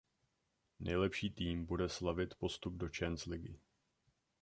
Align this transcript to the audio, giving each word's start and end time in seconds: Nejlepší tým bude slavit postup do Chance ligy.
Nejlepší 0.79 1.29
tým 1.31 1.65
bude 1.65 1.89
slavit 1.89 2.35
postup 2.35 2.73
do 2.73 2.89
Chance 2.97 3.29
ligy. 3.29 3.59